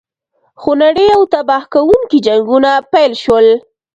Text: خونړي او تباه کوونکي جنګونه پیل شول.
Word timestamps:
خونړي 0.61 1.07
او 1.17 1.21
تباه 1.33 1.63
کوونکي 1.73 2.17
جنګونه 2.27 2.71
پیل 2.91 3.13
شول. 3.23 3.47